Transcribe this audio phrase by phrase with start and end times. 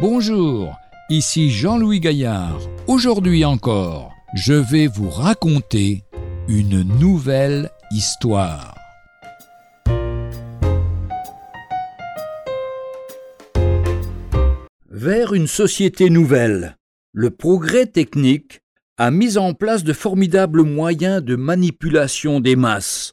[0.00, 0.78] Bonjour,
[1.10, 2.58] ici Jean-Louis Gaillard.
[2.86, 6.04] Aujourd'hui encore, je vais vous raconter
[6.48, 8.74] une nouvelle histoire.
[14.88, 16.78] Vers une société nouvelle,
[17.12, 18.60] le progrès technique
[18.96, 23.12] a mis en place de formidables moyens de manipulation des masses.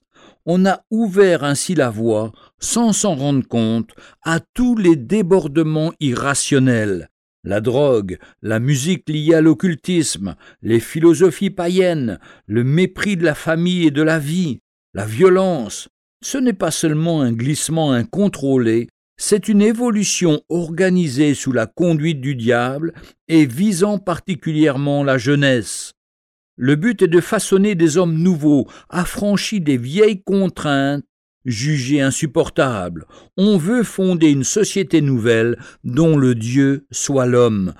[0.49, 3.91] On a ouvert ainsi la voie sans s'en rendre compte,
[4.23, 7.09] à tous les débordements irrationnels.
[7.43, 13.87] La drogue, la musique liée à l'occultisme, les philosophies païennes, le mépris de la famille
[13.87, 14.59] et de la vie,
[14.93, 15.89] la violence,
[16.23, 22.35] ce n'est pas seulement un glissement incontrôlé, c'est une évolution organisée sous la conduite du
[22.35, 22.93] diable
[23.27, 25.91] et visant particulièrement la jeunesse.
[26.57, 31.05] Le but est de façonner des hommes nouveaux, affranchis des vieilles contraintes
[31.47, 33.05] jugé insupportable.
[33.37, 37.73] On veut fonder une société nouvelle dont le Dieu soit l'homme.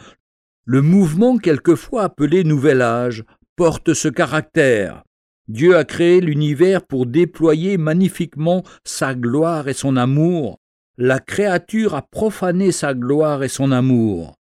[0.66, 3.24] Le mouvement quelquefois appelé Nouvel Âge
[3.56, 5.04] porte ce caractère.
[5.48, 10.60] Dieu a créé l'univers pour déployer magnifiquement sa gloire et son amour.
[10.98, 14.37] La créature a profané sa gloire et son amour.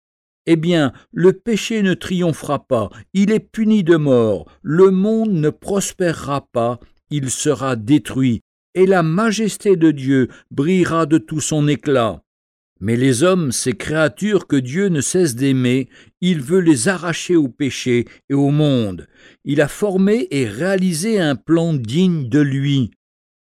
[0.50, 5.50] Eh bien, le péché ne triomphera pas, il est puni de mort, le monde ne
[5.50, 8.40] prospérera pas, il sera détruit,
[8.74, 12.24] et la majesté de Dieu brillera de tout son éclat.
[12.80, 15.90] Mais les hommes, ces créatures que Dieu ne cesse d'aimer,
[16.22, 19.08] il veut les arracher au péché et au monde.
[19.44, 22.92] Il a formé et réalisé un plan digne de lui.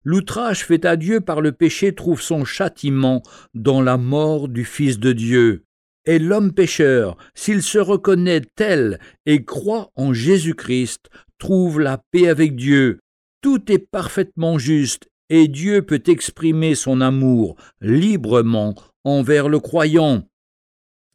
[0.05, 3.23] L'outrage fait à Dieu par le péché trouve son châtiment
[3.53, 5.65] dans la mort du Fils de Dieu.
[6.05, 12.55] Et l'homme pécheur, s'il se reconnaît tel et croit en Jésus-Christ, trouve la paix avec
[12.55, 12.99] Dieu.
[13.41, 20.27] Tout est parfaitement juste et Dieu peut exprimer son amour librement envers le croyant.